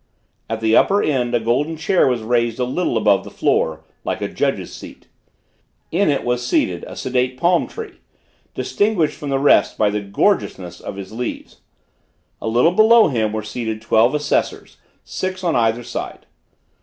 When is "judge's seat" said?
4.27-5.05